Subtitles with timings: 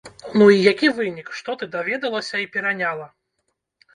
[0.41, 3.07] Ну і які вынік, што ты даведалася і пераняла?